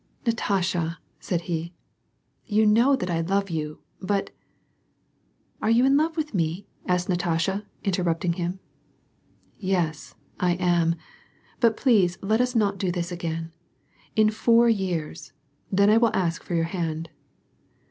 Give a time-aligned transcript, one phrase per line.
[0.25, 1.73] "Natasha," said he,"
[2.47, 4.31] you know that I love you, but
[5.61, 8.59] "—"Are you in love with me," asked Natasha, interrupting him."
[9.75, 10.95] Yes, I am,
[11.59, 13.51] but please let us not do this again.—
[14.15, 15.33] In four years,—
[15.71, 17.11] then I will ask for your hand."